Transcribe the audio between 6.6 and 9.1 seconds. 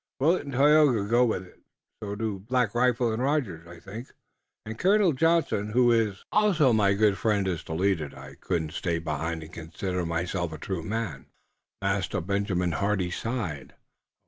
my good friend, is to lead it. I couldn't stay